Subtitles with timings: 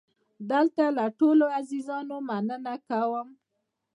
[0.51, 3.27] دلته له ټولو عزیزانو مننه کوم.